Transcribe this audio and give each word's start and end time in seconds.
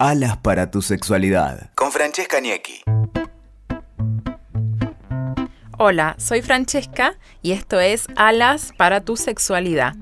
Alas 0.00 0.36
para 0.38 0.72
tu 0.72 0.82
sexualidad. 0.82 1.70
Con 1.76 1.92
Francesca 1.92 2.40
Niecki. 2.40 2.82
Hola, 5.78 6.16
soy 6.18 6.42
Francesca 6.42 7.14
y 7.42 7.52
esto 7.52 7.78
es 7.78 8.08
Alas 8.16 8.72
para 8.76 9.02
tu 9.02 9.16
sexualidad. 9.16 9.94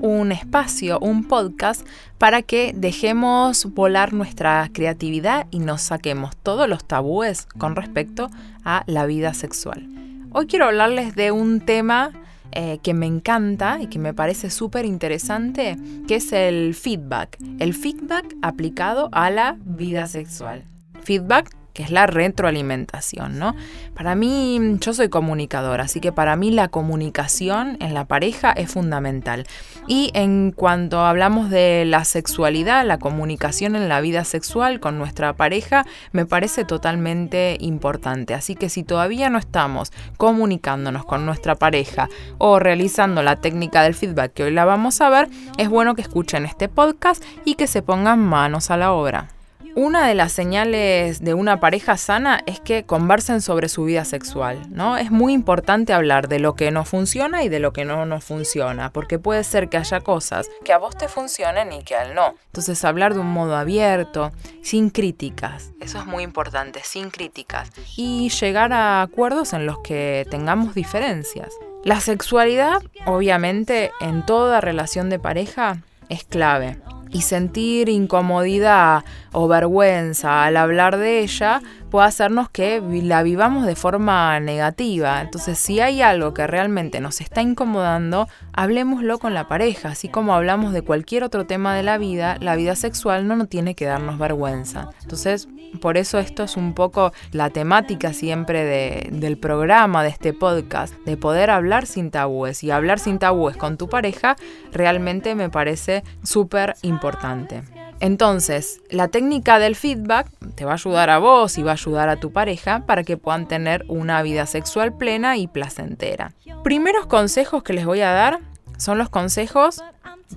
Un 0.00 0.32
espacio, 0.32 0.98
un 0.98 1.28
podcast 1.28 1.86
para 2.18 2.42
que 2.42 2.72
dejemos 2.74 3.64
volar 3.66 4.12
nuestra 4.12 4.68
creatividad 4.72 5.46
y 5.52 5.60
nos 5.60 5.82
saquemos 5.82 6.36
todos 6.36 6.68
los 6.68 6.84
tabúes 6.84 7.46
con 7.58 7.76
respecto 7.76 8.28
a 8.64 8.82
la 8.86 9.06
vida 9.06 9.34
sexual. 9.34 9.88
Hoy 10.32 10.48
quiero 10.48 10.64
hablarles 10.64 11.14
de 11.14 11.30
un 11.30 11.60
tema 11.60 12.10
eh, 12.52 12.78
que 12.82 12.94
me 12.94 13.06
encanta 13.06 13.80
y 13.80 13.86
que 13.88 13.98
me 13.98 14.14
parece 14.14 14.50
súper 14.50 14.84
interesante, 14.84 15.76
que 16.06 16.16
es 16.16 16.32
el 16.32 16.74
feedback. 16.74 17.38
El 17.58 17.74
feedback 17.74 18.34
aplicado 18.42 19.08
a 19.12 19.30
la 19.30 19.56
vida 19.64 20.06
sexual. 20.06 20.64
Feedback 21.02 21.54
que 21.78 21.84
es 21.84 21.92
la 21.92 22.08
retroalimentación, 22.08 23.38
¿no? 23.38 23.54
Para 23.94 24.16
mí, 24.16 24.60
yo 24.80 24.92
soy 24.92 25.08
comunicadora, 25.08 25.84
así 25.84 26.00
que 26.00 26.10
para 26.10 26.34
mí 26.34 26.50
la 26.50 26.66
comunicación 26.66 27.76
en 27.78 27.94
la 27.94 28.04
pareja 28.04 28.50
es 28.50 28.72
fundamental. 28.72 29.46
Y 29.86 30.10
en 30.14 30.50
cuanto 30.50 30.98
hablamos 31.06 31.50
de 31.50 31.84
la 31.86 32.04
sexualidad, 32.04 32.84
la 32.84 32.98
comunicación 32.98 33.76
en 33.76 33.88
la 33.88 34.00
vida 34.00 34.24
sexual 34.24 34.80
con 34.80 34.98
nuestra 34.98 35.34
pareja 35.34 35.86
me 36.10 36.26
parece 36.26 36.64
totalmente 36.64 37.56
importante. 37.60 38.34
Así 38.34 38.56
que 38.56 38.70
si 38.70 38.82
todavía 38.82 39.30
no 39.30 39.38
estamos 39.38 39.92
comunicándonos 40.16 41.04
con 41.04 41.24
nuestra 41.24 41.54
pareja 41.54 42.08
o 42.38 42.58
realizando 42.58 43.22
la 43.22 43.36
técnica 43.36 43.84
del 43.84 43.94
feedback 43.94 44.32
que 44.32 44.42
hoy 44.42 44.50
la 44.50 44.64
vamos 44.64 45.00
a 45.00 45.10
ver, 45.10 45.28
es 45.58 45.68
bueno 45.68 45.94
que 45.94 46.02
escuchen 46.02 46.44
este 46.44 46.68
podcast 46.68 47.22
y 47.44 47.54
que 47.54 47.68
se 47.68 47.82
pongan 47.82 48.18
manos 48.18 48.72
a 48.72 48.76
la 48.76 48.90
obra. 48.90 49.37
Una 49.78 50.08
de 50.08 50.16
las 50.16 50.32
señales 50.32 51.22
de 51.22 51.34
una 51.34 51.60
pareja 51.60 51.96
sana 51.96 52.42
es 52.46 52.58
que 52.58 52.82
conversen 52.82 53.40
sobre 53.40 53.68
su 53.68 53.84
vida 53.84 54.04
sexual, 54.04 54.60
¿no? 54.70 54.96
Es 54.96 55.12
muy 55.12 55.32
importante 55.32 55.92
hablar 55.92 56.26
de 56.26 56.40
lo 56.40 56.56
que 56.56 56.72
no 56.72 56.84
funciona 56.84 57.44
y 57.44 57.48
de 57.48 57.60
lo 57.60 57.72
que 57.72 57.84
no 57.84 58.04
nos 58.04 58.24
funciona, 58.24 58.92
porque 58.92 59.20
puede 59.20 59.44
ser 59.44 59.68
que 59.68 59.76
haya 59.76 60.00
cosas 60.00 60.50
que 60.64 60.72
a 60.72 60.78
vos 60.78 60.98
te 60.98 61.06
funcionen 61.06 61.72
y 61.72 61.84
que 61.84 61.94
a 61.94 62.02
él 62.02 62.16
no. 62.16 62.34
Entonces, 62.46 62.84
hablar 62.84 63.14
de 63.14 63.20
un 63.20 63.30
modo 63.30 63.54
abierto, 63.54 64.32
sin 64.62 64.90
críticas, 64.90 65.70
eso 65.80 65.98
es 65.98 66.06
muy 66.06 66.24
importante, 66.24 66.80
sin 66.82 67.10
críticas, 67.10 67.70
y 67.96 68.30
llegar 68.30 68.72
a 68.72 69.02
acuerdos 69.02 69.52
en 69.52 69.64
los 69.64 69.78
que 69.78 70.26
tengamos 70.28 70.74
diferencias. 70.74 71.54
La 71.84 72.00
sexualidad, 72.00 72.82
obviamente, 73.06 73.92
en 74.00 74.26
toda 74.26 74.60
relación 74.60 75.08
de 75.08 75.20
pareja 75.20 75.84
es 76.08 76.24
clave 76.24 76.78
y 77.12 77.22
sentir 77.22 77.88
incomodidad 77.88 79.04
o 79.32 79.48
vergüenza 79.48 80.44
al 80.44 80.56
hablar 80.56 80.96
de 80.98 81.20
ella 81.20 81.62
puede 81.90 82.06
hacernos 82.06 82.48
que 82.50 82.80
la 83.02 83.22
vivamos 83.22 83.66
de 83.66 83.76
forma 83.76 84.38
negativa. 84.40 85.20
Entonces, 85.20 85.58
si 85.58 85.80
hay 85.80 86.02
algo 86.02 86.34
que 86.34 86.46
realmente 86.46 87.00
nos 87.00 87.20
está 87.20 87.42
incomodando, 87.42 88.28
hablemoslo 88.52 89.18
con 89.18 89.34
la 89.34 89.48
pareja. 89.48 89.90
Así 89.90 90.08
como 90.08 90.34
hablamos 90.34 90.72
de 90.72 90.82
cualquier 90.82 91.24
otro 91.24 91.46
tema 91.46 91.74
de 91.74 91.82
la 91.82 91.98
vida, 91.98 92.36
la 92.40 92.56
vida 92.56 92.76
sexual 92.76 93.26
no 93.26 93.36
nos 93.36 93.48
tiene 93.48 93.74
que 93.74 93.86
darnos 93.86 94.18
vergüenza. 94.18 94.90
Entonces, 95.02 95.48
por 95.80 95.96
eso 95.96 96.18
esto 96.18 96.42
es 96.42 96.56
un 96.56 96.74
poco 96.74 97.12
la 97.32 97.50
temática 97.50 98.12
siempre 98.12 98.64
del 99.10 99.38
programa, 99.38 100.02
de 100.02 100.10
este 100.10 100.32
podcast, 100.32 100.94
de 101.04 101.16
poder 101.16 101.50
hablar 101.50 101.86
sin 101.86 102.10
tabúes. 102.10 102.62
Y 102.64 102.70
hablar 102.70 102.98
sin 102.98 103.18
tabúes 103.18 103.56
con 103.56 103.76
tu 103.76 103.88
pareja 103.88 104.36
realmente 104.72 105.34
me 105.34 105.50
parece 105.50 106.02
súper 106.22 106.76
importante. 106.82 107.62
Entonces, 108.00 108.80
la 108.90 109.08
técnica 109.08 109.58
del 109.58 109.74
feedback 109.74 110.28
te 110.54 110.64
va 110.64 110.72
a 110.72 110.74
ayudar 110.74 111.10
a 111.10 111.18
vos 111.18 111.58
y 111.58 111.62
va 111.62 111.72
a 111.72 111.74
ayudar 111.74 112.08
a 112.08 112.16
tu 112.16 112.32
pareja 112.32 112.84
para 112.86 113.02
que 113.02 113.16
puedan 113.16 113.48
tener 113.48 113.84
una 113.88 114.22
vida 114.22 114.46
sexual 114.46 114.96
plena 114.96 115.36
y 115.36 115.48
placentera. 115.48 116.32
Primeros 116.62 117.06
consejos 117.06 117.62
que 117.62 117.72
les 117.72 117.86
voy 117.86 118.02
a 118.02 118.12
dar 118.12 118.38
son 118.76 118.98
los 118.98 119.08
consejos 119.08 119.82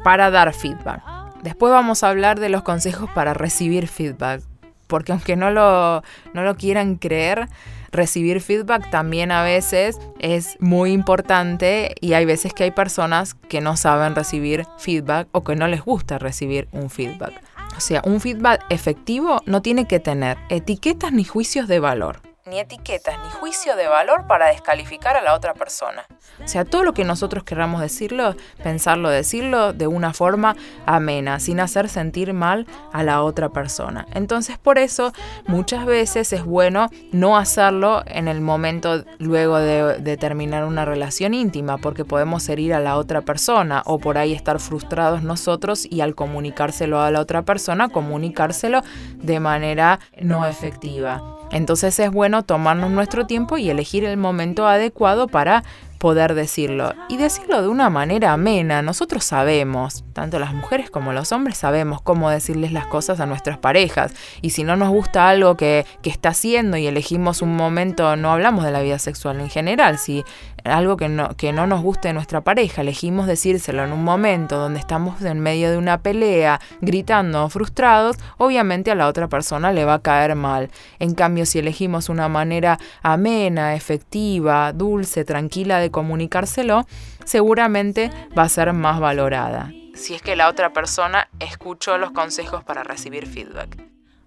para 0.03 0.31
dar 0.31 0.53
feedback. 0.53 1.03
Después 1.43 1.71
vamos 1.71 2.03
a 2.03 2.09
hablar 2.09 2.39
de 2.39 2.49
los 2.49 2.63
consejos 2.63 3.09
para 3.13 3.33
recibir 3.33 3.87
feedback, 3.87 4.41
porque 4.87 5.11
aunque 5.11 5.35
no 5.35 5.51
lo, 5.51 6.03
no 6.33 6.43
lo 6.43 6.55
quieran 6.55 6.95
creer, 6.95 7.47
recibir 7.91 8.41
feedback 8.41 8.89
también 8.89 9.31
a 9.31 9.43
veces 9.43 9.99
es 10.19 10.57
muy 10.59 10.91
importante 10.91 11.95
y 11.99 12.13
hay 12.13 12.25
veces 12.25 12.53
que 12.53 12.63
hay 12.63 12.71
personas 12.71 13.33
que 13.33 13.61
no 13.61 13.75
saben 13.75 14.15
recibir 14.15 14.65
feedback 14.77 15.27
o 15.31 15.43
que 15.43 15.55
no 15.55 15.67
les 15.67 15.81
gusta 15.81 16.17
recibir 16.17 16.67
un 16.71 16.89
feedback. 16.89 17.33
O 17.81 17.83
sea, 17.83 18.03
un 18.05 18.21
feedback 18.21 18.63
efectivo 18.69 19.41
no 19.47 19.63
tiene 19.63 19.87
que 19.87 19.99
tener 19.99 20.37
etiquetas 20.49 21.11
ni 21.13 21.23
juicios 21.23 21.67
de 21.67 21.79
valor 21.79 22.21
ni 22.51 22.59
etiquetas, 22.59 23.17
ni 23.23 23.29
juicio 23.29 23.77
de 23.77 23.87
valor 23.87 24.27
para 24.27 24.47
descalificar 24.47 25.15
a 25.15 25.21
la 25.21 25.33
otra 25.33 25.53
persona. 25.53 26.05
O 26.43 26.47
sea, 26.49 26.65
todo 26.65 26.83
lo 26.83 26.93
que 26.93 27.05
nosotros 27.05 27.45
querramos 27.45 27.79
decirlo, 27.79 28.35
pensarlo, 28.61 29.09
decirlo 29.09 29.71
de 29.71 29.87
una 29.87 30.11
forma 30.13 30.57
amena, 30.85 31.39
sin 31.39 31.61
hacer 31.61 31.87
sentir 31.87 32.33
mal 32.33 32.67
a 32.91 33.03
la 33.03 33.23
otra 33.23 33.49
persona. 33.49 34.05
Entonces, 34.13 34.57
por 34.57 34.79
eso, 34.79 35.13
muchas 35.47 35.85
veces 35.85 36.33
es 36.33 36.43
bueno 36.43 36.89
no 37.13 37.37
hacerlo 37.37 38.03
en 38.05 38.27
el 38.27 38.41
momento 38.41 39.05
luego 39.17 39.57
de, 39.57 39.99
de 39.99 40.17
terminar 40.17 40.65
una 40.65 40.83
relación 40.83 41.33
íntima, 41.33 41.77
porque 41.77 42.03
podemos 42.03 42.49
herir 42.49 42.73
a 42.73 42.81
la 42.81 42.97
otra 42.97 43.21
persona 43.21 43.81
o 43.85 43.97
por 43.97 44.17
ahí 44.17 44.33
estar 44.33 44.59
frustrados 44.59 45.23
nosotros 45.23 45.87
y 45.89 46.01
al 46.01 46.15
comunicárselo 46.15 46.99
a 46.99 47.11
la 47.11 47.21
otra 47.21 47.43
persona, 47.43 47.87
comunicárselo 47.87 48.81
de 49.15 49.39
manera 49.39 50.01
no 50.19 50.45
efectiva. 50.45 51.40
Entonces 51.51 51.99
es 51.99 52.11
bueno 52.11 52.43
tomarnos 52.43 52.91
nuestro 52.91 53.25
tiempo 53.25 53.57
y 53.57 53.69
elegir 53.69 54.05
el 54.05 54.17
momento 54.17 54.67
adecuado 54.67 55.27
para 55.27 55.63
poder 56.01 56.33
decirlo 56.33 56.95
y 57.09 57.17
decirlo 57.17 57.61
de 57.61 57.67
una 57.67 57.91
manera 57.91 58.33
amena. 58.33 58.81
Nosotros 58.81 59.23
sabemos, 59.23 60.03
tanto 60.13 60.39
las 60.39 60.51
mujeres 60.51 60.89
como 60.89 61.13
los 61.13 61.31
hombres 61.31 61.59
sabemos 61.59 62.01
cómo 62.01 62.31
decirles 62.31 62.71
las 62.71 62.87
cosas 62.87 63.19
a 63.19 63.27
nuestras 63.27 63.59
parejas 63.59 64.11
y 64.41 64.49
si 64.49 64.63
no 64.63 64.75
nos 64.75 64.89
gusta 64.89 65.29
algo 65.29 65.55
que, 65.55 65.85
que 66.01 66.09
está 66.09 66.29
haciendo 66.29 66.75
y 66.75 66.87
elegimos 66.87 67.43
un 67.43 67.55
momento, 67.55 68.15
no 68.15 68.31
hablamos 68.31 68.65
de 68.65 68.71
la 68.71 68.81
vida 68.81 68.97
sexual 68.97 69.39
en 69.41 69.49
general, 69.51 69.99
si 69.99 70.25
algo 70.63 70.97
que 70.97 71.09
no, 71.09 71.29
que 71.35 71.53
no 71.53 71.67
nos 71.67 71.81
guste 71.81 72.09
de 72.09 72.13
nuestra 72.13 72.41
pareja, 72.41 72.81
elegimos 72.81 73.27
decírselo 73.27 73.83
en 73.83 73.91
un 73.91 74.03
momento 74.03 74.57
donde 74.57 74.79
estamos 74.79 75.21
en 75.21 75.39
medio 75.39 75.71
de 75.71 75.77
una 75.77 75.99
pelea, 75.99 76.59
gritando 76.81 77.47
frustrados, 77.49 78.17
obviamente 78.37 78.91
a 78.91 78.95
la 78.95 79.07
otra 79.07 79.27
persona 79.27 79.71
le 79.71 79.85
va 79.85 79.95
a 79.95 80.01
caer 80.01 80.35
mal. 80.35 80.69
En 80.99 81.13
cambio, 81.13 81.45
si 81.45 81.59
elegimos 81.59 82.09
una 82.09 82.27
manera 82.27 82.79
amena, 83.01 83.75
efectiva, 83.75 84.73
dulce, 84.73 85.25
tranquila 85.25 85.79
de 85.79 85.90
comunicárselo, 85.91 86.85
seguramente 87.25 88.09
va 88.37 88.43
a 88.43 88.49
ser 88.49 88.73
más 88.73 88.99
valorada. 88.99 89.71
Si 89.93 90.15
es 90.15 90.21
que 90.21 90.35
la 90.35 90.47
otra 90.47 90.73
persona 90.73 91.29
escuchó 91.39 91.97
los 91.97 92.11
consejos 92.11 92.63
para 92.63 92.83
recibir 92.83 93.27
feedback. 93.27 93.77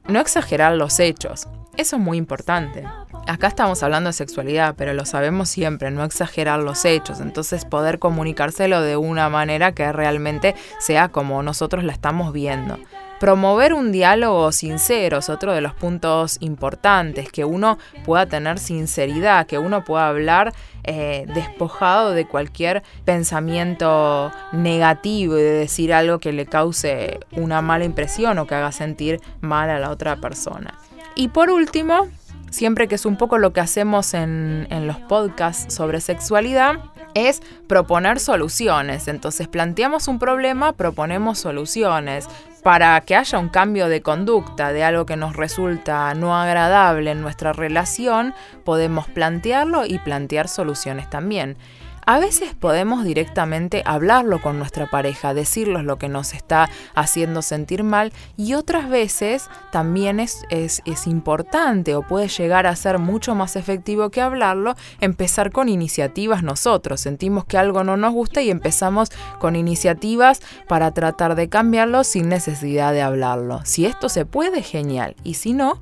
No 0.06 0.20
exagerar 0.20 0.74
los 0.74 1.00
hechos. 1.00 1.48
Eso 1.76 1.96
es 1.96 2.02
muy 2.02 2.18
importante. 2.18 2.84
Acá 3.26 3.46
estamos 3.48 3.82
hablando 3.82 4.08
de 4.08 4.12
sexualidad, 4.12 4.74
pero 4.76 4.92
lo 4.92 5.06
sabemos 5.06 5.48
siempre, 5.48 5.90
no 5.90 6.04
exagerar 6.04 6.60
los 6.60 6.84
hechos, 6.84 7.20
entonces 7.20 7.64
poder 7.64 7.98
comunicárselo 7.98 8.82
de 8.82 8.96
una 8.98 9.30
manera 9.30 9.72
que 9.72 9.90
realmente 9.92 10.54
sea 10.78 11.08
como 11.08 11.42
nosotros 11.42 11.82
la 11.82 11.92
estamos 11.92 12.32
viendo. 12.32 12.78
Promover 13.20 13.74
un 13.74 13.92
diálogo 13.92 14.50
sincero 14.52 15.18
es 15.18 15.28
otro 15.28 15.52
de 15.52 15.60
los 15.60 15.72
puntos 15.74 16.36
importantes, 16.40 17.30
que 17.30 17.44
uno 17.44 17.78
pueda 18.04 18.26
tener 18.26 18.58
sinceridad, 18.58 19.46
que 19.46 19.58
uno 19.58 19.84
pueda 19.84 20.08
hablar 20.08 20.52
eh, 20.82 21.24
despojado 21.34 22.12
de 22.12 22.26
cualquier 22.26 22.82
pensamiento 23.04 24.32
negativo 24.52 25.38
y 25.38 25.42
de 25.42 25.52
decir 25.52 25.94
algo 25.94 26.18
que 26.18 26.32
le 26.32 26.44
cause 26.44 27.20
una 27.32 27.62
mala 27.62 27.84
impresión 27.84 28.38
o 28.38 28.46
que 28.46 28.56
haga 28.56 28.72
sentir 28.72 29.20
mal 29.40 29.70
a 29.70 29.78
la 29.78 29.90
otra 29.90 30.16
persona. 30.16 30.74
Y 31.14 31.28
por 31.28 31.50
último, 31.50 32.08
siempre 32.50 32.88
que 32.88 32.96
es 32.96 33.06
un 33.06 33.16
poco 33.16 33.38
lo 33.38 33.52
que 33.52 33.60
hacemos 33.60 34.14
en, 34.14 34.66
los 34.86 34.96
podcasts 34.98 35.72
sobre 35.72 36.00
sexualidad, 36.00 36.78
es 37.14 37.42
proponer 37.66 38.20
soluciones. 38.20 39.08
Entonces 39.08 39.48
planteamos 39.48 40.08
un 40.08 40.18
problema, 40.18 40.72
proponemos 40.72 41.38
soluciones. 41.38 42.28
Para 42.62 42.98
que 43.02 43.14
haya 43.14 43.38
un 43.38 43.50
cambio 43.50 43.88
de 43.88 44.00
conducta 44.00 44.72
de 44.72 44.84
algo 44.84 45.04
que 45.04 45.16
nos 45.16 45.36
resulta 45.36 46.14
no 46.14 46.34
agradable 46.34 47.10
en 47.10 47.20
nuestra 47.20 47.52
relación, 47.52 48.34
podemos 48.64 49.06
plantearlo 49.06 49.84
y 49.84 49.98
plantear 49.98 50.48
soluciones 50.48 51.10
también. 51.10 51.58
A 52.06 52.18
veces 52.18 52.54
podemos 52.54 53.04
directamente 53.04 53.82
hablarlo 53.86 54.40
con 54.42 54.58
nuestra 54.58 54.86
pareja, 54.90 55.32
decirles 55.32 55.84
lo 55.84 55.96
que 55.96 56.08
nos 56.08 56.34
está 56.34 56.68
haciendo 56.94 57.40
sentir 57.40 57.82
mal 57.82 58.12
y 58.36 58.54
otras 58.54 58.88
veces 58.88 59.48
también 59.72 60.20
es, 60.20 60.44
es, 60.50 60.82
es, 60.84 61.06
importante 61.06 61.94
o 61.94 62.02
puede 62.02 62.28
llegar 62.28 62.66
a 62.66 62.76
ser 62.76 62.98
mucho 62.98 63.34
más 63.34 63.56
efectivo 63.56 64.10
que 64.10 64.20
hablarlo, 64.20 64.74
empezar 65.00 65.50
con 65.50 65.68
iniciativas 65.68 66.42
nosotros. 66.42 67.00
Sentimos 67.00 67.44
que 67.46 67.58
algo 67.58 67.84
no 67.84 67.96
nos 67.96 68.12
gusta 68.12 68.42
y 68.42 68.50
empezamos 68.50 69.10
con 69.38 69.56
iniciativas 69.56 70.40
para 70.68 70.90
tratar 70.92 71.34
de 71.34 71.48
cambiarlo 71.48 72.04
sin 72.04 72.28
necesidad 72.28 72.92
de 72.92 73.02
hablarlo. 73.02 73.60
Si 73.64 73.86
esto 73.86 74.08
se 74.08 74.26
puede, 74.26 74.62
genial. 74.62 75.16
Y 75.24 75.34
si 75.34 75.52
no, 75.52 75.80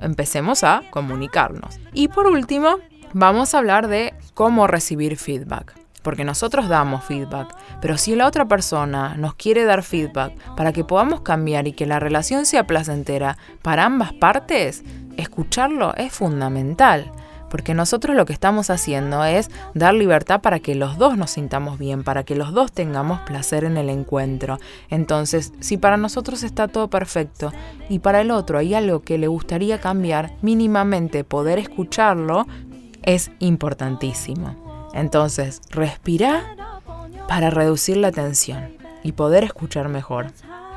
empecemos 0.00 0.64
a 0.64 0.82
comunicarnos. 0.90 1.78
Y 1.92 2.08
por 2.08 2.26
último, 2.26 2.78
vamos 3.14 3.54
a 3.54 3.58
hablar 3.58 3.88
de 3.88 4.12
cómo 4.34 4.66
recibir 4.66 5.16
feedback. 5.16 5.74
Porque 6.02 6.24
nosotros 6.24 6.68
damos 6.68 7.02
feedback, 7.02 7.56
pero 7.80 7.96
si 7.96 8.14
la 8.14 8.26
otra 8.26 8.46
persona 8.46 9.16
nos 9.16 9.36
quiere 9.36 9.64
dar 9.64 9.82
feedback 9.82 10.34
para 10.54 10.74
que 10.74 10.84
podamos 10.84 11.22
cambiar 11.22 11.66
y 11.66 11.72
que 11.72 11.86
la 11.86 11.98
relación 11.98 12.44
sea 12.44 12.66
placentera 12.66 13.38
para 13.62 13.86
ambas 13.86 14.12
partes, 14.12 14.84
escucharlo 15.16 15.94
es 15.94 16.12
fundamental 16.12 17.10
porque 17.54 17.72
nosotros 17.72 18.16
lo 18.16 18.26
que 18.26 18.32
estamos 18.32 18.68
haciendo 18.68 19.24
es 19.24 19.48
dar 19.74 19.94
libertad 19.94 20.40
para 20.40 20.58
que 20.58 20.74
los 20.74 20.98
dos 20.98 21.16
nos 21.16 21.30
sintamos 21.30 21.78
bien, 21.78 22.02
para 22.02 22.24
que 22.24 22.34
los 22.34 22.52
dos 22.52 22.72
tengamos 22.72 23.20
placer 23.20 23.62
en 23.62 23.76
el 23.76 23.90
encuentro. 23.90 24.58
Entonces, 24.90 25.52
si 25.60 25.76
para 25.76 25.96
nosotros 25.96 26.42
está 26.42 26.66
todo 26.66 26.90
perfecto 26.90 27.52
y 27.88 28.00
para 28.00 28.22
el 28.22 28.32
otro 28.32 28.58
hay 28.58 28.74
algo 28.74 29.02
que 29.02 29.18
le 29.18 29.28
gustaría 29.28 29.78
cambiar, 29.78 30.32
mínimamente 30.42 31.22
poder 31.22 31.60
escucharlo 31.60 32.48
es 33.04 33.30
importantísimo. 33.38 34.90
Entonces, 34.92 35.60
respira 35.70 36.56
para 37.28 37.50
reducir 37.50 37.96
la 37.96 38.12
tensión 38.12 38.76
y 39.02 39.12
poder 39.12 39.44
escuchar 39.44 39.88
mejor. 39.88 40.26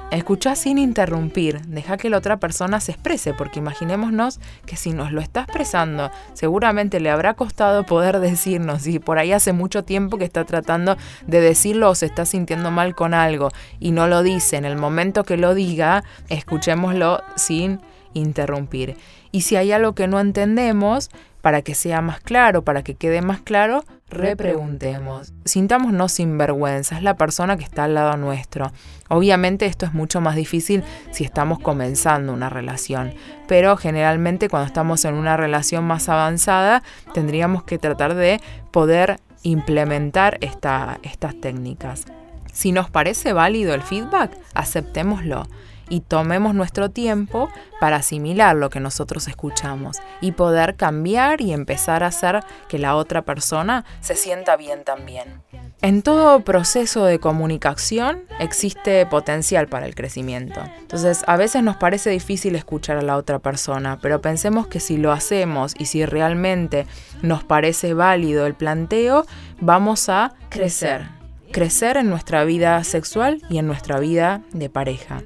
Escucha 0.10 0.56
sin 0.56 0.78
interrumpir, 0.78 1.60
deja 1.66 1.98
que 1.98 2.10
la 2.10 2.18
otra 2.18 2.38
persona 2.38 2.80
se 2.80 2.94
exprese, 2.94 3.34
porque 3.34 3.60
imaginémonos 3.60 4.40
que 4.66 4.78
si 4.78 4.92
nos 4.92 5.12
lo 5.12 5.20
está 5.20 5.42
expresando, 5.42 6.12
seguramente 6.32 7.02
le 7.02 7.10
habrá 7.10 7.34
costado 7.34 7.86
poder 7.86 8.20
decirnos, 8.22 8.88
y 8.88 9.00
por 9.00 9.20
ahí 9.20 9.34
hace 9.34 9.52
mucho 9.52 9.84
tiempo 9.84 10.18
que 10.18 10.24
está 10.24 10.46
tratando 10.46 10.96
de 11.26 11.42
decirlo 11.42 11.90
o 11.90 11.96
se 11.96 12.06
está 12.06 12.26
sintiendo 12.26 12.72
mal 12.72 12.96
con 12.96 13.14
algo 13.14 13.50
y 13.82 13.92
no 13.92 14.08
lo 14.08 14.24
dice, 14.24 14.56
en 14.56 14.64
el 14.64 14.78
momento 14.78 15.26
que 15.26 15.36
lo 15.36 15.54
diga, 15.54 16.06
escuchémoslo 16.30 17.22
sin 17.36 17.82
interrumpir. 18.14 18.96
Y 19.34 19.42
si 19.42 19.58
hay 19.58 19.74
algo 19.74 19.94
que 19.94 20.08
no 20.08 20.22
entendemos, 20.22 21.10
para 21.42 21.62
que 21.62 21.76
sea 21.76 22.02
más 22.02 22.20
claro, 22.20 22.64
para 22.64 22.84
que 22.84 22.96
quede 22.96 23.22
más 23.22 23.42
claro, 23.42 23.86
repreguntemos. 24.10 25.34
Sintámonos 25.46 26.12
sin 26.12 26.38
vergüenza, 26.38 26.98
es 26.98 27.04
la 27.04 27.16
persona 27.16 27.58
que 27.58 27.64
está 27.64 27.86
al 27.86 27.94
lado 27.94 28.18
nuestro. 28.18 28.72
Obviamente 29.10 29.66
esto 29.66 29.86
es 29.86 29.94
mucho 29.94 30.22
más 30.22 30.36
difícil 30.36 30.84
si 31.12 31.24
estamos 31.24 31.60
comenzando 31.60 32.34
una 32.34 32.50
relación, 32.50 33.14
pero 33.48 33.78
generalmente 33.78 34.50
cuando 34.50 34.68
estamos 34.68 35.06
en 35.06 35.14
una 35.14 35.38
relación 35.38 35.86
más 35.86 36.10
avanzada 36.10 36.84
tendríamos 37.14 37.64
que 37.64 37.78
tratar 37.78 38.16
de 38.16 38.42
poder 38.72 39.20
implementar 39.44 40.38
estas 40.42 41.40
técnicas. 41.40 42.06
Si 42.52 42.72
nos 42.72 42.90
parece 42.90 43.34
válido 43.34 43.74
el 43.74 43.84
feedback, 43.84 44.36
aceptémoslo 44.54 45.48
y 45.90 46.02
tomemos 46.02 46.56
nuestro 46.56 46.90
tiempo 46.90 47.50
para 47.80 47.98
asimilar 47.98 48.56
lo 48.56 48.70
que 48.70 48.80
nosotros 48.80 49.28
escuchamos 49.28 49.98
y 50.22 50.32
poder 50.32 50.76
cambiar 50.76 51.42
y 51.42 51.54
empezar 51.54 52.04
a 52.04 52.08
hacer 52.08 52.44
que 52.68 52.80
la 52.80 52.96
otra 52.96 53.24
persona 53.24 53.86
se 54.02 54.16
sienta 54.16 54.58
bien 54.58 54.84
también. 54.84 55.42
En 55.82 56.02
todo 56.02 56.40
proceso 56.40 57.06
de 57.06 57.20
comunicación 57.20 58.24
existe 58.40 59.06
potencial 59.06 59.68
para 59.68 59.86
el 59.86 59.94
crecimiento. 59.94 60.60
Entonces, 60.80 61.24
a 61.28 61.38
veces 61.38 61.62
nos 61.62 61.78
parece 61.78 62.10
difícil 62.10 62.56
escuchar 62.56 62.98
a 62.98 63.04
la 63.04 63.16
otra 63.16 63.38
persona, 63.38 64.00
pero 64.02 64.20
pensemos 64.20 64.66
que 64.66 64.80
si 64.80 64.98
lo 64.98 65.12
hacemos 65.12 65.76
y 65.78 65.86
si 65.86 66.04
realmente 66.06 66.88
nos 67.22 67.44
parece 67.44 67.94
válido 67.94 68.48
el 68.48 68.56
planteo, 68.56 69.28
vamos 69.60 70.10
a 70.10 70.34
crecer. 70.50 71.10
Crecer 71.52 71.98
en 71.98 72.10
nuestra 72.10 72.44
vida 72.44 72.84
sexual 72.84 73.42
y 73.48 73.60
en 73.60 73.68
nuestra 73.68 74.00
vida 74.00 74.42
de 74.52 74.70
pareja. 74.70 75.22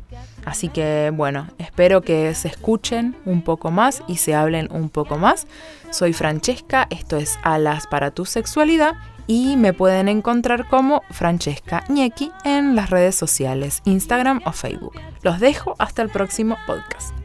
Así 0.46 0.70
que 0.70 1.12
bueno, 1.14 1.48
espero 1.58 2.02
que 2.02 2.34
se 2.36 2.48
escuchen 2.48 3.16
un 3.26 3.44
poco 3.44 3.72
más 3.72 4.04
y 4.08 4.18
se 4.18 4.34
hablen 4.34 4.68
un 4.72 4.90
poco 4.90 5.18
más. 5.18 5.48
Soy 5.92 6.14
Francesca, 6.14 6.88
esto 6.90 7.18
es 7.18 7.40
Alas 7.44 7.88
para 7.88 8.12
tu 8.12 8.26
sexualidad 8.26 8.94
y 9.28 9.56
me 9.58 9.74
pueden 9.74 10.08
encontrar 10.08 10.68
como 10.68 11.04
Francesca 11.12 11.84
Ñequi 11.90 12.32
en 12.44 12.76
las 12.76 12.90
redes 12.90 13.16
sociales, 13.16 13.82
Instagram 13.86 14.42
o 14.46 14.52
Facebook. 14.52 15.00
Los 15.22 15.40
dejo 15.40 15.76
hasta 15.80 16.02
el 16.02 16.10
próximo 16.10 16.58
podcast. 16.66 17.16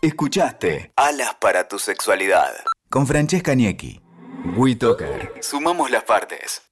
Escuchaste 0.00 0.92
Alas 0.96 1.34
para 1.40 1.66
tu 1.66 1.78
sexualidad 1.78 2.52
con 2.88 3.06
Francesca 3.06 3.54
Niecki. 3.54 4.00
WeToker. 4.56 5.34
Sumamos 5.40 5.90
las 5.90 6.04
partes. 6.04 6.67